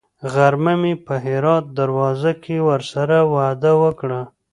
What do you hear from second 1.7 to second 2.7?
دروازه کې